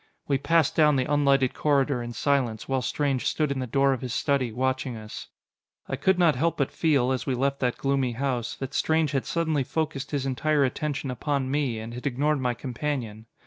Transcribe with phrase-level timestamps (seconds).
[0.27, 4.01] We passed down the unlighted corridor in silence, while Strange stood in the door of
[4.01, 5.27] his study, watching us.
[5.87, 9.27] I could not help but feel, as we left that gloomy house, that Strange had
[9.27, 13.27] suddenly focused his entire attention upon me, and had ignored my companion.